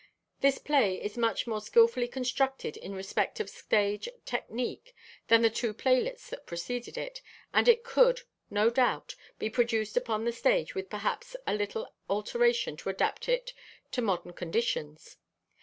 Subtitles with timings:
[0.39, 4.95] This play is much more skillfully constructed in respect of stage technique
[5.27, 7.21] than the two playlets that preceded it,
[7.53, 12.75] and it could, no doubt, be produced upon the stage with perhaps a little alteration
[12.77, 13.53] to adapt it
[13.91, 15.17] to modern conditions.